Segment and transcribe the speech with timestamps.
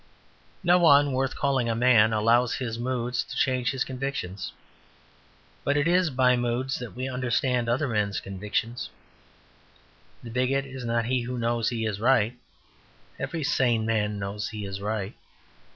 [0.63, 4.51] No one worth calling a man allows his moods to change his convictions;
[5.63, 8.89] but it is by moods that we understand other men's convictions.
[10.23, 12.35] The bigot is not he who knows he is right;
[13.19, 15.13] every sane man knows he is right.